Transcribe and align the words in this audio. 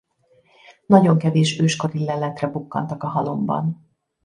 Nagyon 0.85 1.17
kevés 1.17 1.59
őskori 1.59 2.05
leletre 2.05 2.47
bukkantak 2.47 3.03
a 3.03 3.07
halomban. 3.07 3.89